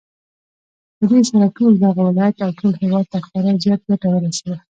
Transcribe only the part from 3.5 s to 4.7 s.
زياته گټه ورسېده